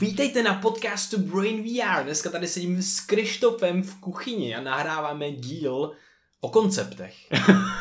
[0.00, 2.04] Vítejte na podcastu Brain VR.
[2.04, 5.92] Dneska tady sedím s Krištofem v kuchyni a nahráváme díl
[6.40, 7.14] o konceptech.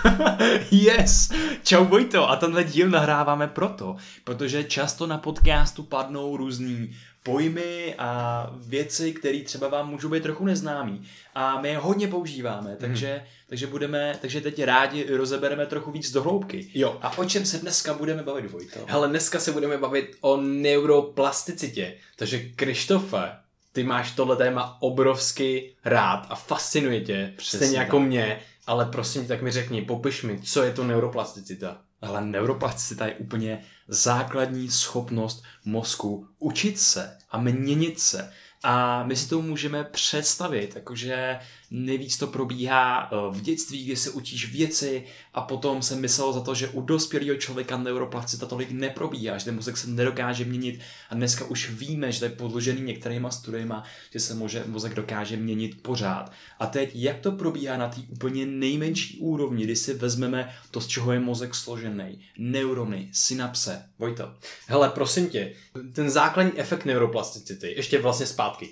[0.71, 1.31] yes!
[1.63, 2.29] Čau Vojto!
[2.29, 9.41] A tenhle díl nahráváme proto, protože často na podcastu padnou různý pojmy a věci, které
[9.43, 11.07] třeba vám můžou být trochu neznámý.
[11.35, 13.27] A my je hodně používáme, takže, mm.
[13.49, 16.67] takže budeme, takže teď rádi rozebereme trochu víc do hloubky.
[16.73, 16.97] Jo.
[17.01, 18.79] A o čem se dneska budeme bavit, Vojto?
[18.87, 21.95] Hele, dneska se budeme bavit o neuroplasticitě.
[22.15, 23.31] Takže Krištofe,
[23.71, 29.27] ty máš tohle téma obrovsky rád a fascinuje tě, Přesně stejně jako mě, ale prosím
[29.27, 31.81] tak mi řekni, popiš mi, co je to neuroplasticita?
[32.01, 38.31] Ale neuroplasticita je úplně základní schopnost mozku učit se a měnit se.
[38.63, 41.39] A my si to můžeme představit, jakože
[41.71, 46.41] nejvíc to probíhá eh, v dětství, kdy se učíš věci a potom jsem myslel za
[46.41, 50.79] to, že u dospělého člověka neuroplasticita tolik neprobíhá, že ten mozek se nedokáže měnit
[51.09, 55.37] a dneska už víme, že to je podložený některýma studiema, že se může, mozek dokáže
[55.37, 56.31] měnit pořád.
[56.59, 60.87] A teď, jak to probíhá na té úplně nejmenší úrovni, kdy si vezmeme to, z
[60.87, 63.85] čeho je mozek složený, neurony, synapse.
[63.99, 64.33] Vojto.
[64.67, 65.53] Hele, prosím tě,
[65.93, 68.69] ten základní efekt neuroplasticity, ještě vlastně zpátky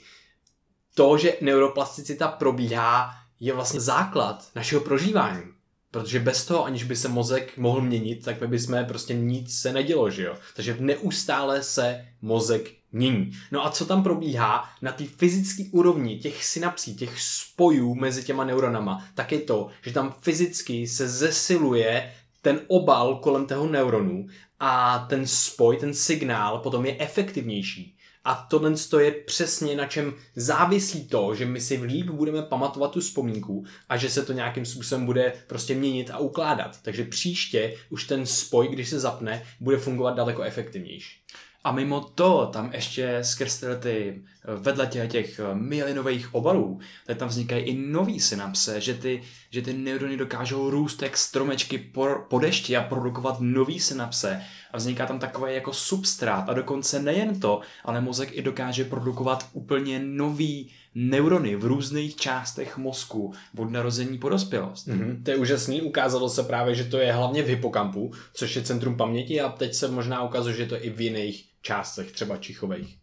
[0.97, 5.43] to, že neuroplasticita probíhá, je vlastně základ našeho prožívání.
[5.91, 9.73] Protože bez toho, aniž by se mozek mohl měnit, tak by jsme prostě nic se
[9.73, 10.35] nedělo, že jo?
[10.55, 13.31] Takže neustále se mozek mění.
[13.51, 18.43] No a co tam probíhá na té fyzické úrovni těch synapsí, těch spojů mezi těma
[18.43, 24.27] neuronama, tak je to, že tam fyzicky se zesiluje ten obal kolem toho neuronu
[24.59, 27.96] a ten spoj, ten signál potom je efektivnější.
[28.27, 32.99] A tohle je přesně na čem závisí to, že my si líp budeme pamatovat tu
[32.99, 36.79] vzpomínku a že se to nějakým způsobem bude prostě měnit a ukládat.
[36.81, 41.21] Takže příště už ten spoj, když se zapne, bude fungovat daleko efektivnější.
[41.63, 44.21] A mimo to, tam ještě skrz ty
[44.55, 49.73] vedle těch, těch myelinových obalů, tak tam vznikají i nový synapse, že ty, že ty
[49.73, 54.41] neurony dokážou růst jak stromečky po, po dešti a produkovat nový synapse
[54.71, 59.49] a vzniká tam takový jako substrát a dokonce nejen to, ale mozek i dokáže produkovat
[59.53, 64.87] úplně nový neurony v různých částech mozku od narození po dospělost.
[64.87, 65.23] Mm-hmm.
[65.23, 68.97] To je úžasný, ukázalo se právě, že to je hlavně v hypokampu, což je centrum
[68.97, 72.97] paměti a teď se možná ukazuje, že to je i v jiných částech, třeba čichových.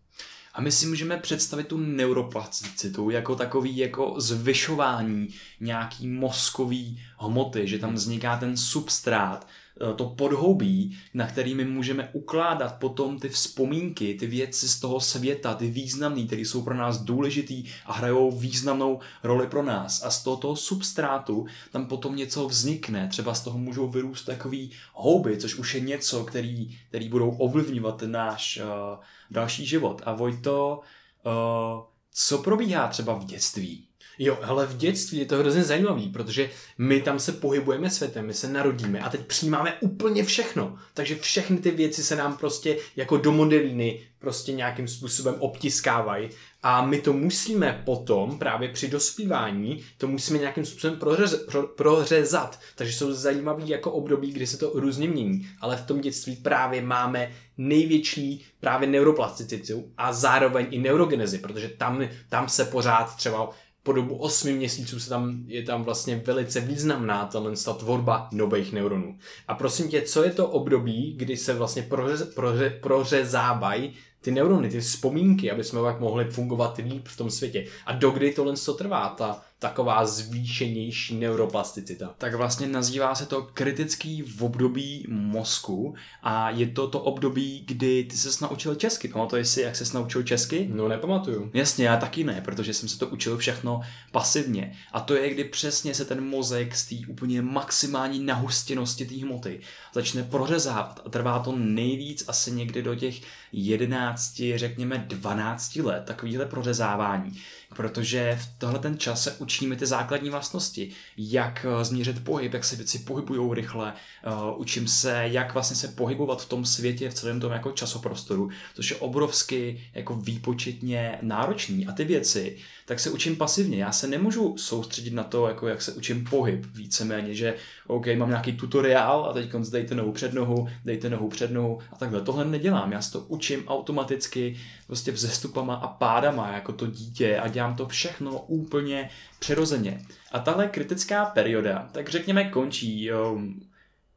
[0.54, 5.28] A my si můžeme představit tu neuroplasticitu jako takový jako zvyšování
[5.60, 9.46] nějaký mozkový hmoty, že tam vzniká ten substrát,
[9.80, 15.54] Eh, to podhoubí, na kterými můžeme ukládat potom ty vzpomínky, ty věci z toho světa,
[15.54, 20.02] ty významné, které jsou pro nás důležitý a hrajou významnou roli pro nás.
[20.02, 23.08] A z toho, toho substrátu tam potom něco vznikne.
[23.08, 28.02] Třeba z toho můžou vyrůst takový houby, což už je něco, který, který budou ovlivňovat
[28.02, 30.02] náš uh, další život.
[30.04, 30.80] A Vojto,
[31.26, 31.82] uh,
[32.12, 33.88] co probíhá třeba v dětství?
[34.18, 38.34] Jo, ale v dětství je to hrozně zajímavý, protože my tam se pohybujeme světem, my
[38.34, 40.78] se narodíme a teď přijímáme úplně všechno.
[40.94, 46.28] Takže všechny ty věci se nám prostě jako do modelíny prostě nějakým způsobem obtiskávají
[46.62, 52.60] a my to musíme potom právě při dospívání, to musíme nějakým způsobem prořez, pro, prořezat.
[52.74, 56.82] Takže jsou zajímavý jako období, kdy se to různě mění, ale v tom dětství právě
[56.82, 63.50] máme největší právě neuroplasticitu a zároveň i neurogenezi, protože tam, tam se pořád třeba
[63.84, 67.30] po dobu 8 měsíců se tam, je tam vlastně velice významná
[67.64, 69.18] ta tvorba nových neuronů.
[69.48, 74.68] A prosím tě, co je to období, kdy se vlastně proře, proře, prořezávají ty neurony,
[74.68, 77.66] ty vzpomínky, aby jsme pak mohli fungovat líp v tom světě.
[77.86, 82.14] A dokdy tohle to trvá, ta taková zvýšenější neuroplasticita.
[82.18, 88.04] Tak vlastně nazývá se to kritický v období mozku a je to to období, kdy
[88.04, 89.08] ty se naučil česky.
[89.08, 90.68] Pamatuješ si, jak se naučil česky?
[90.72, 91.50] No nepamatuju.
[91.54, 93.80] Jasně, já taky ne, protože jsem se to učil všechno
[94.12, 94.76] pasivně.
[94.92, 99.60] A to je, kdy přesně se ten mozek z té úplně maximální nahustěnosti té hmoty
[99.92, 103.20] začne prořezávat a trvá to nejvíc asi někdy do těch
[103.52, 107.40] 11, řekněme 12 let, takovýhle prořezávání
[107.74, 112.64] protože v tohle ten čas se učíme ty základní vlastnosti, jak eh, změřit pohyb, jak
[112.64, 113.92] se věci pohybují rychle,
[114.26, 118.50] uh, učím se, jak vlastně se pohybovat v tom světě, v celém tom jako časoprostoru,
[118.74, 121.86] což je obrovsky jako výpočetně náročný.
[121.86, 122.56] A ty věci,
[122.86, 123.76] tak se učím pasivně.
[123.76, 127.54] Já se nemůžu soustředit na to, jako jak se učím pohyb víceméně, že
[127.86, 131.96] OK, mám nějaký tutoriál a teď dejte nohu před nohu, dejte nohu před nohu a
[131.96, 132.20] takhle.
[132.20, 137.48] Tohle nedělám, já se to učím automaticky, prostě vzestupama a pádama, jako to dítě a
[137.48, 139.10] dělám to všechno úplně
[139.44, 140.00] přirozeně.
[140.32, 143.60] A tahle kritická perioda, tak řekněme, končí um,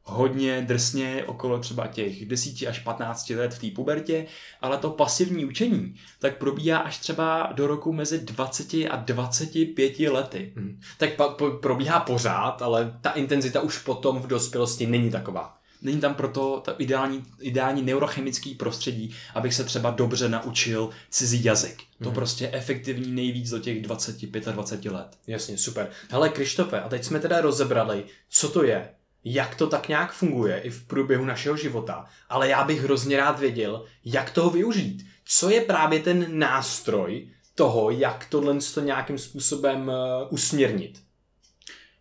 [0.02, 4.26] hodně drsně okolo třeba těch 10 až 15 let v té pubertě,
[4.60, 10.52] ale to pasivní učení tak probíhá až třeba do roku mezi 20 a 25 lety.
[10.56, 10.80] Hmm.
[10.98, 15.57] Tak pa, po, probíhá pořád, ale ta intenzita už potom v dospělosti není taková.
[15.82, 21.82] Není tam proto ta ideální, ideální neurochemický prostředí, abych se třeba dobře naučil cizí jazyk.
[21.98, 22.14] To hmm.
[22.14, 25.08] prostě je efektivní nejvíc do těch 25-20 let.
[25.26, 25.90] Jasně, super.
[26.10, 28.88] Hele, Krištofe, a teď jsme teda rozebrali, co to je,
[29.24, 33.38] jak to tak nějak funguje i v průběhu našeho života, ale já bych hrozně rád
[33.38, 35.06] věděl, jak toho využít.
[35.24, 39.94] Co je právě ten nástroj toho, jak tohle to nějakým způsobem uh,
[40.30, 41.02] usměrnit?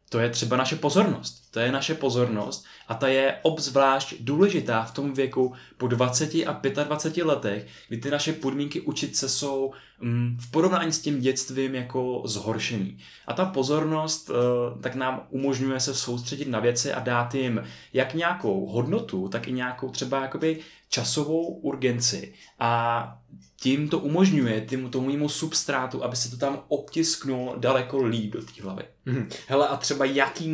[0.10, 1.47] To je třeba naše pozornost.
[1.52, 6.62] To je naše pozornost a ta je obzvlášť důležitá v tom věku po 20 a
[6.84, 11.76] 25 letech, kdy ty naše podmínky učit se jsou mm, v porovnání s tím dětstvím
[11.76, 12.98] jako zhoršený.
[13.28, 18.14] A ta pozornost uh, tak nám umožňuje se soustředit na věci a dát jim jak
[18.14, 20.60] nějakou hodnotu, tak i nějakou třeba jakoby
[20.90, 22.34] časovou urgenci.
[22.60, 23.22] A
[23.60, 28.42] tím to umožňuje tím, tomu mému substrátu, aby se to tam obtisknul daleko líp do
[28.42, 28.84] té hlavy.
[29.06, 29.30] Hmm.
[29.48, 30.48] Hele, a třeba jaký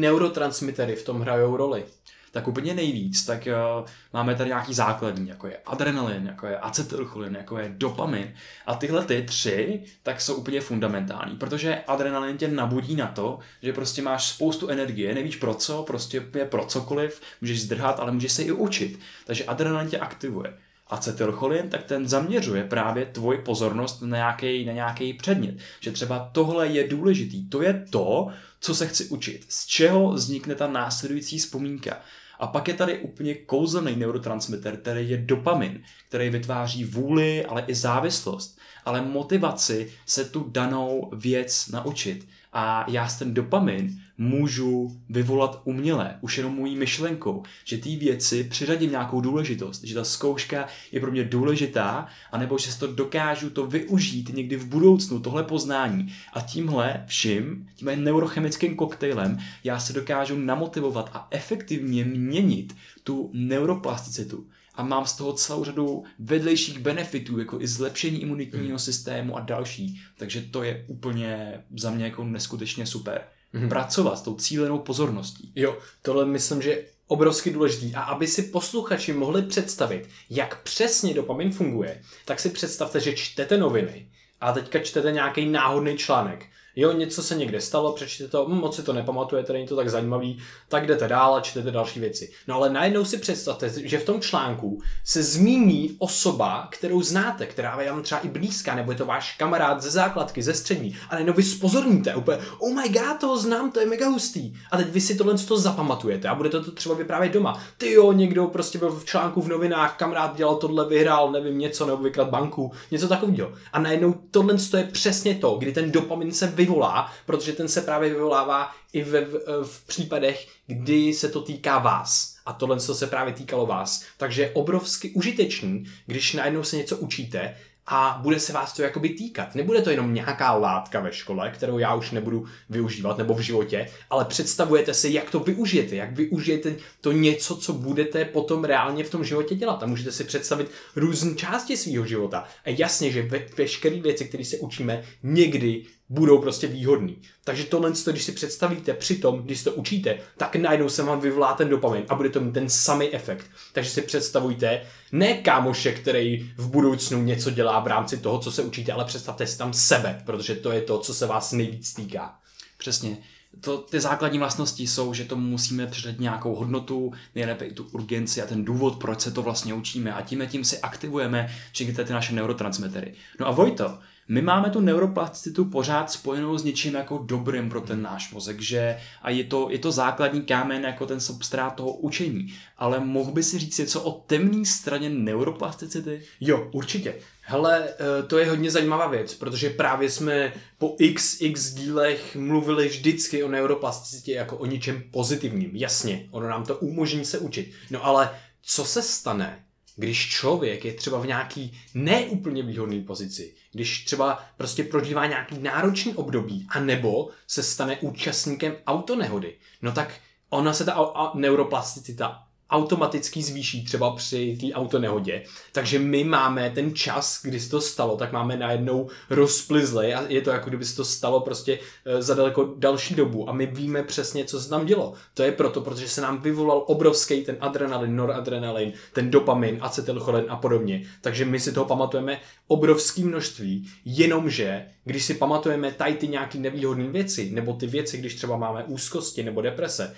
[0.84, 1.84] neurotransmitery v tom hrajou roli?
[2.32, 7.36] tak úplně nejvíc, tak uh, máme tady nějaký základní, jako je adrenalin, jako je acetylcholin,
[7.36, 8.34] jako je dopamin.
[8.66, 13.74] A tyhle ty tři, tak jsou úplně fundamentální, protože adrenalin tě nabudí na to, že
[13.74, 18.32] prostě máš spoustu energie, nevíš pro co, prostě je pro cokoliv, můžeš zdrhat, ale můžeš
[18.32, 19.00] se i učit.
[19.26, 20.54] Takže adrenalin tě aktivuje
[20.94, 25.56] acetylcholin, tak ten zaměřuje právě tvoji pozornost na nějaký, na nějaký předmět.
[25.80, 28.28] Že třeba tohle je důležitý, to je to,
[28.60, 31.98] co se chci učit, z čeho vznikne ta následující vzpomínka.
[32.40, 37.76] A pak je tady úplně kouzelný neurotransmitter, který je dopamin, který vytváří vůli, ale i
[37.76, 42.28] závislost, ale motivaci se tu danou věc naučit.
[42.54, 48.44] A já s ten dopamin můžu vyvolat uměle, už jenom mojí myšlenkou, že ty věci
[48.44, 53.68] přiřadím nějakou důležitost, že ta zkouška je pro mě důležitá, anebo že to dokážu to
[53.68, 56.14] využít někdy v budoucnu, tohle poznání.
[56.34, 64.48] A tímhle vším, tímhle neurochemickým koktejlem, já se dokážu namotivovat a efektivně měnit tu neuroplasticitu
[64.76, 68.80] a mám z toho celou řadu vedlejších benefitů, jako i zlepšení imunitního mm.
[68.80, 70.02] systému a další.
[70.18, 73.22] Takže to je úplně za mě jako neskutečně super.
[73.54, 73.70] Mm.
[73.70, 75.52] Pracovat s tou cílenou pozorností.
[75.56, 77.96] Jo, tohle myslím, že je obrovsky důležitý.
[77.96, 83.58] A aby si posluchači mohli představit, jak přesně dopamin funguje, tak si představte, že čtete
[83.58, 84.08] noviny
[84.42, 88.76] a teďka čtete nějaký náhodný článek Jo, něco se někde stalo, přečtěte to, hm, moc
[88.76, 90.38] si to nepamatujete, není to tak zajímavý,
[90.68, 92.32] tak jdete dál a čtete další věci.
[92.48, 97.82] No ale najednou si představte, že v tom článku se zmíní osoba, kterou znáte, která
[97.82, 101.16] je vám třeba i blízká, nebo je to váš kamarád ze základky, ze střední, a
[101.16, 104.54] najednou vy spozorníte úplně, oh my god, toho znám, to je mega hustý.
[104.72, 107.62] A teď vy si tohle to zapamatujete a budete to třeba vyprávět doma.
[107.78, 111.86] Ty jo, někdo prostě byl v článku v novinách, kamarád dělal tohle, vyhrál, nevím, něco,
[111.86, 113.52] nebo vykrat banku, něco takového.
[113.74, 117.82] A najednou tohle je přesně to, kdy ten dopamin se vy vyvolá, protože ten se
[117.82, 122.36] právě vyvolává i v, v, v případech, kdy se to týká vás.
[122.46, 124.04] A tohle se právě týkalo vás.
[124.18, 127.56] Takže je obrovsky užitečný, když najednou se něco učíte
[127.88, 129.56] a bude se vás to jakoby týkat.
[129.56, 133.90] Nebude to jenom nějaká látka ve škole, kterou já už nebudu využívat nebo v životě,
[134.10, 139.10] ale představujete si, jak to využijete, jak využijete to něco, co budete potom reálně v
[139.10, 139.84] tom životě dělat.
[139.84, 142.48] A můžete si představit různé části svého života.
[142.66, 147.18] A jasně, že ve, veškeré věci, které se učíme, někdy budou prostě výhodný.
[147.44, 151.54] Takže tohle, když si představíte při tom, když to učíte, tak najednou se vám vyvolá
[151.54, 153.46] ten dopamin a bude to mít ten samý efekt.
[153.74, 158.62] Takže si představujte ne kámoše, který v budoucnu něco dělá v rámci toho, co se
[158.62, 162.36] učíte, ale představte si tam sebe, protože to je to, co se vás nejvíc týká.
[162.78, 163.18] Přesně.
[163.62, 168.42] To, ty základní vlastnosti jsou, že tomu musíme přidat nějakou hodnotu, nejlépe i tu urgenci
[168.42, 172.14] a ten důvod, proč se to vlastně učíme a tím tím si aktivujeme všechny ty
[172.14, 173.14] naše neurotransmitery.
[173.40, 178.02] No a Vojto, my máme tu neuroplasticitu pořád spojenou s něčím jako dobrým pro ten
[178.02, 182.54] náš mozek, že a je to, je to základní kámen jako ten substrát toho učení.
[182.78, 186.22] Ale mohl by si říct něco o temné straně neuroplasticity?
[186.40, 187.16] Jo, určitě.
[187.42, 193.44] Hele, eh, to je hodně zajímavá věc, protože právě jsme po XX dílech mluvili vždycky
[193.44, 195.76] o neuroplasticitě jako o něčem pozitivním.
[195.76, 197.72] Jasně, ono nám to umožní se učit.
[197.92, 198.30] No ale
[198.62, 199.64] co se stane,
[199.96, 206.16] když člověk je třeba v nějaký neúplně výhodné pozici, když třeba prostě prožívá nějaký náročný
[206.16, 210.14] období, anebo se stane účastníkem autonehody, no tak
[210.50, 215.44] ona se ta neuroplasticita automaticky zvýší třeba při té autonehodě.
[215.72, 220.42] Takže my máme ten čas, kdy se to stalo, tak máme najednou rozplizlej a je
[220.42, 224.04] to jako kdyby se to stalo prostě eh, za daleko další dobu a my víme
[224.04, 225.14] přesně, co se tam dělo.
[225.34, 230.56] To je proto, protože se nám vyvolal obrovský ten adrenalin, noradrenalin, ten dopamin, acetylcholen a
[230.56, 231.04] podobně.
[231.22, 237.08] Takže my si toho pamatujeme obrovské množství, jenomže když si pamatujeme tady ty nějaký nevýhodné
[237.08, 240.16] věci, nebo ty věci, když třeba máme úzkosti nebo deprese,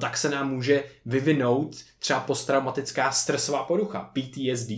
[0.00, 4.70] tak se nám může vyvinout třeba posttraumatická stresová porucha, PTSD.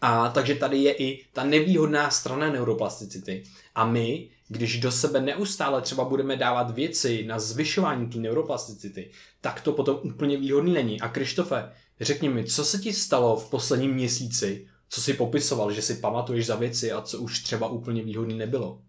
[0.00, 3.42] A takže tady je i ta nevýhodná strana neuroplasticity.
[3.74, 9.60] A my, když do sebe neustále třeba budeme dávat věci na zvyšování té neuroplasticity, tak
[9.60, 11.00] to potom úplně výhodný není.
[11.00, 15.82] A Krištofe, řekni mi, co se ti stalo v posledním měsíci, co si popisoval, že
[15.82, 18.82] si pamatuješ za věci a co už třeba úplně výhodný nebylo?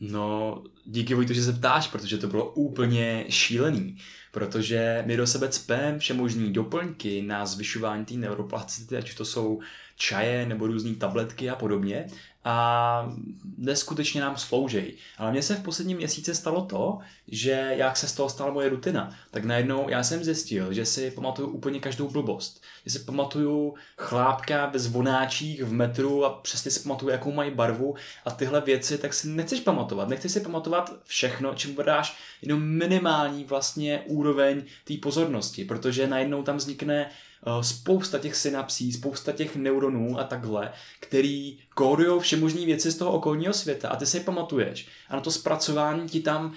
[0.00, 3.96] No, díky Vojtu, že se ptáš, protože to bylo úplně šílený.
[4.32, 9.60] Protože my do sebe cpem všemožný doplňky na zvyšování té neuroplasticity, ať to jsou
[9.96, 12.06] čaje nebo různé tabletky a podobně
[12.44, 13.12] a
[13.56, 14.96] neskutečně nám sloužej.
[15.18, 16.98] Ale mně se v posledním měsíci stalo to,
[17.28, 21.10] že jak se z toho stala moje rutina, tak najednou já jsem zjistil, že si
[21.10, 22.62] pamatuju úplně každou blbost.
[22.86, 27.94] Že si pamatuju chlápka ve zvonáčích v metru a přesně si pamatuju, jakou mají barvu
[28.24, 30.08] a tyhle věci, tak si nechceš pamatovat.
[30.08, 36.56] Nechceš si pamatovat všechno, čím dáš jenom minimální vlastně úroveň té pozornosti, protože najednou tam
[36.56, 37.10] vznikne
[37.60, 43.52] spousta těch synapsí, spousta těch neuronů a takhle, který kódují všemožné věci z toho okolního
[43.52, 43.88] světa.
[43.88, 44.88] A ty si je pamatuješ.
[45.08, 46.54] A na to zpracování ti tam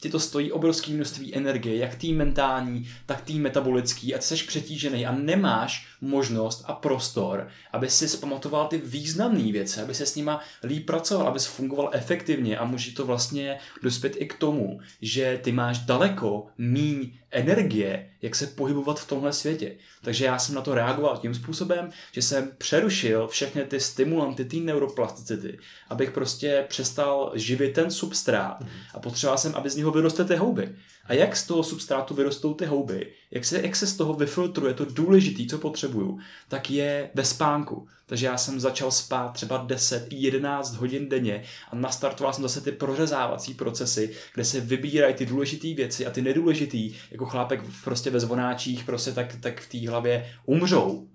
[0.00, 4.14] ti to stojí obrovské množství energie, jak tý mentální, tak tý metabolický.
[4.14, 9.80] A ty jsi přetížený a nemáš možnost a prostor, aby si zpamatoval ty významné věci,
[9.80, 12.58] aby se s nima líp pracoval, aby fungoval efektivně.
[12.58, 18.34] A může to vlastně dospět i k tomu, že ty máš daleko míň energie, jak
[18.34, 19.72] se pohybovat v tomhle světě.
[20.02, 24.60] Takže já jsem na to reagoval tím způsobem, že jsem přerušil všechny ty stimulanty, ty
[24.60, 28.62] neuroplasticity, abych prostě přestal živit ten substrát
[28.94, 30.74] a potřeboval jsem, aby z něho vyrostly ty houby.
[31.06, 34.74] A jak z toho substrátu vyrostou ty houby, jak se, jak se z toho vyfiltruje
[34.74, 36.18] to důležité, co potřebuju,
[36.48, 37.88] tak je ve spánku.
[38.06, 43.54] Takže já jsem začal spát třeba 10-11 hodin denně a nastartoval jsem zase ty prořezávací
[43.54, 46.78] procesy, kde se vybírají ty důležité věci a ty nedůležité,
[47.10, 51.08] jako chlápek prostě ve zvonáčích, prostě tak, tak v té hlavě umřou.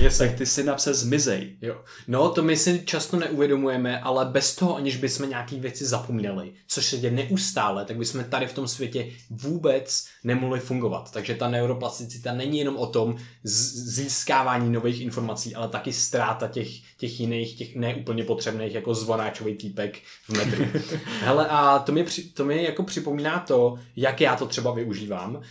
[0.00, 0.18] Yes.
[0.18, 1.56] tak ty synapse zmizej.
[1.62, 1.80] Jo.
[2.08, 6.86] No, to my si často neuvědomujeme, ale bez toho, aniž bychom nějaký věci zapomněli, což
[6.86, 11.10] se děje neustále, tak bychom tady v tom světě vůbec nemohli fungovat.
[11.12, 17.20] Takže ta neuroplasticita není jenom o tom získávání nových informací, ale taky ztráta těch, těch
[17.20, 20.64] jiných, těch neúplně potřebných, jako zvonáčový týpek v metru.
[21.20, 22.04] Hele, a to mi,
[22.34, 25.34] to mi jako připomíná to, jak já to třeba využívám.
[25.34, 25.42] Uh,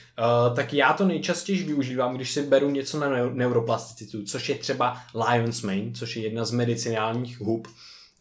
[0.56, 5.62] tak já to nejčastěji využívám, když si beru něco na neuroplasticitu, což je třeba Lion's
[5.62, 7.68] Mane, což je jedna z medicinálních hub,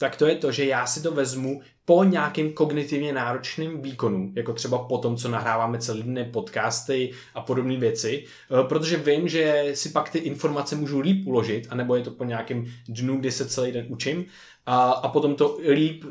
[0.02, 4.52] tak to je to, že já si to vezmu po nějakým kognitivně náročným výkonu, jako
[4.52, 9.70] třeba po tom, co nahráváme celý dny podcasty a podobné věci, eh, protože vím, že
[9.74, 13.48] si pak ty informace můžu líp uložit, anebo je to po nějakém dnu, kdy se
[13.48, 14.24] celý den učím,
[14.66, 16.04] a, a potom to líp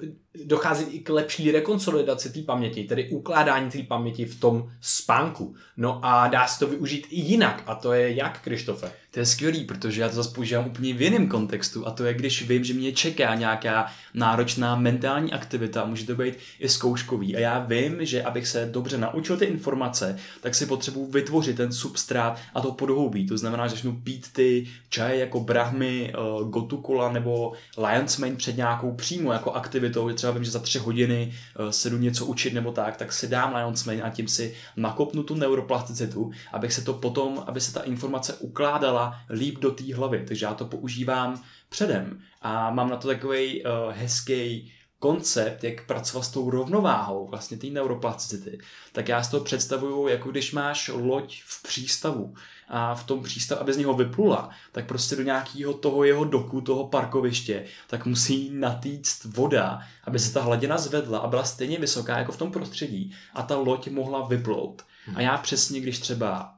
[0.46, 5.56] dochází i k lepší rekonsolidaci té paměti, tedy ukládání té paměti v tom spánku.
[5.78, 8.92] No a dá se to využít i jinak, a to je jak, Krištofe?
[9.12, 12.14] To je skvělý, protože já to zase používám úplně v jiném kontextu a to je,
[12.14, 17.40] když vím, že mě čeká nějaká náročná mentální aktivita, může to být i zkouškový a
[17.40, 22.40] já vím, že abych se dobře naučil ty informace, tak si potřebuji vytvořit ten substrát
[22.54, 23.28] a to podhoubí.
[23.28, 28.58] To znamená, že začnu pít ty čaje jako brahmy, uh, gotukola nebo lion's mane před
[28.58, 32.54] nějakou přímo jako aktivitou, třeba vím, že za tři hodiny uh, se jdu něco učit
[32.54, 36.82] nebo tak, tak si dám lion's mane a tím si nakopnu tu neuroplasticitu, abych se
[36.82, 40.24] to potom, aby se ta informace ukládala líp do té hlavy.
[40.28, 42.20] Takže já to používám předem.
[42.42, 47.58] A mám na to takový uh, eh, hezký koncept, jak pracovat s tou rovnováhou vlastně
[47.58, 48.58] té neuroplasticity,
[48.92, 52.34] tak já si to představuju, jako když máš loď v přístavu
[52.74, 56.62] a v tom přístavu, aby z něho vyplula, tak prostě do nějakého toho jeho doku,
[56.62, 62.18] toho parkoviště, tak musí natýct voda, aby se ta hladina zvedla a byla stejně vysoká
[62.18, 64.82] jako v tom prostředí a ta loď mohla vyplout.
[65.16, 66.56] A já přesně, když třeba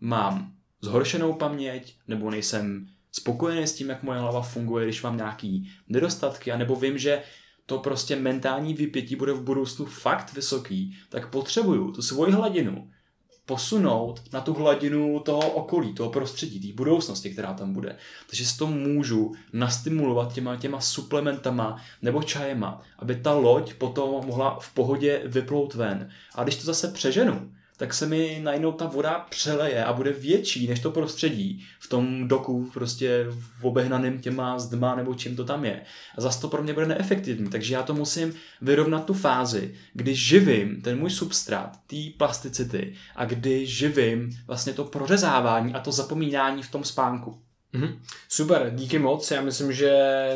[0.00, 5.70] mám zhoršenou paměť, nebo nejsem spokojený s tím, jak moje hlava funguje, když mám nějaký
[5.88, 7.22] nedostatky, anebo vím, že
[7.66, 12.90] to prostě mentální vypětí bude v budoucnu fakt vysoký, tak potřebuju tu svoji hladinu
[13.46, 17.96] posunout na tu hladinu toho okolí, toho prostředí, té budoucnosti, která tam bude.
[18.26, 24.58] Takže si to můžu nastimulovat těma, těma suplementama nebo čajema, aby ta loď potom mohla
[24.60, 26.10] v pohodě vyplout ven.
[26.34, 30.68] A když to zase přeženu, tak se mi najednou ta voda přeleje a bude větší
[30.68, 35.64] než to prostředí v tom doku prostě v obehnaném těma zdma nebo čím to tam
[35.64, 35.82] je.
[36.18, 40.14] A zase to pro mě bude neefektivní, takže já to musím vyrovnat tu fázi, kdy
[40.14, 46.62] živím ten můj substrát, té plasticity a kdy živím vlastně to prořezávání a to zapomínání
[46.62, 47.45] v tom spánku.
[47.72, 48.02] Mhm.
[48.28, 49.30] Super, díky moc.
[49.30, 49.92] Já myslím, že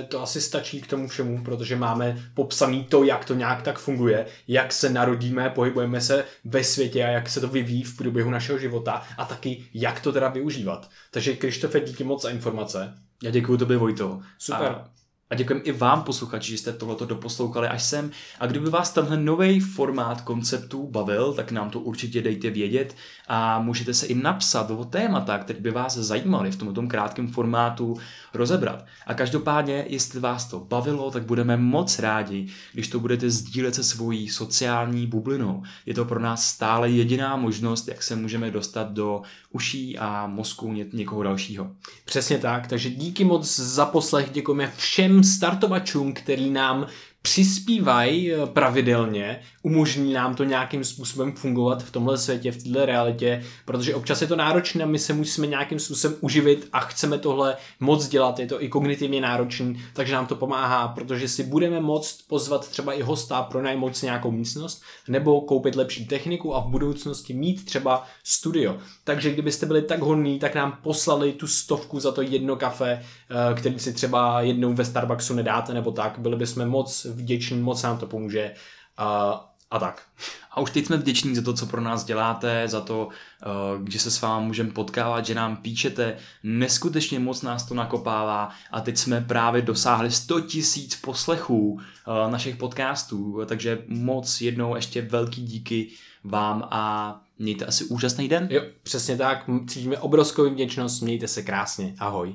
[0.08, 4.26] to asi stačí k tomu všemu, protože máme popsaný to, jak to nějak tak funguje,
[4.48, 8.58] jak se narodíme, pohybujeme se ve světě a jak se to vyvíjí v průběhu našeho
[8.58, 10.90] života a taky jak to teda využívat.
[11.10, 12.94] Takže Krištofe, díky moc za informace.
[13.22, 14.20] Já děkuji tobě, Vojto.
[14.38, 14.68] Super.
[14.68, 14.90] A
[15.30, 18.10] a děkujeme i vám, posluchači, že jste tohleto doposlouchali až sem.
[18.40, 22.96] A kdyby vás tenhle nový formát konceptů bavil, tak nám to určitě dejte vědět
[23.28, 27.96] a můžete se i napsat o témata, které by vás zajímaly v tomto krátkém formátu
[28.34, 28.84] rozebrat.
[29.06, 33.84] A každopádně, jestli vás to bavilo, tak budeme moc rádi, když to budete sdílet se
[33.84, 35.62] svojí sociální bublinou.
[35.86, 40.72] Je to pro nás stále jediná možnost, jak se můžeme dostat do uší a mozku
[40.72, 41.70] ně- někoho dalšího.
[42.04, 46.86] Přesně tak, takže díky moc za poslech, děkujeme všem startovačům, který nám
[47.22, 53.44] přispívají eh, pravidelně, umožní nám to nějakým způsobem fungovat v tomhle světě, v této realitě,
[53.64, 58.08] protože občas je to náročné, my se musíme nějakým způsobem uživit a chceme tohle moc
[58.08, 62.68] dělat, je to i kognitivně náročný, takže nám to pomáhá, protože si budeme moct pozvat
[62.68, 67.64] třeba i hosta, pronajmout si nějakou místnost, nebo koupit lepší techniku a v budoucnosti mít
[67.64, 68.78] třeba studio.
[69.04, 73.54] Takže kdybyste byli tak hodní, tak nám poslali tu stovku za to jedno kafe, eh,
[73.54, 77.98] který si třeba jednou ve Starbucksu nedáte nebo tak, byli bychom moc vděční, moc nám
[77.98, 78.54] to pomůže
[78.96, 79.40] a,
[79.70, 80.02] a tak.
[80.50, 83.08] A už teď jsme vděční za to, co pro nás děláte, za to,
[83.42, 86.16] eh, že se s vámi můžeme potkávat, že nám píšete.
[86.42, 92.56] Neskutečně moc nás to nakopává a teď jsme právě dosáhli 100 tisíc poslechů eh, našich
[92.56, 95.90] podcastů, takže moc jednou ještě velký díky
[96.24, 98.48] vám a mějte asi úžasný den.
[98.50, 102.34] Jo, přesně tak, cítíme obrovskou vděčnost, mějte se krásně, ahoj.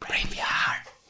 [0.00, 0.57] Brainwave.